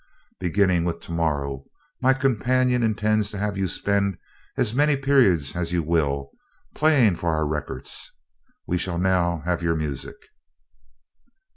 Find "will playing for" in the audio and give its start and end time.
5.83-7.29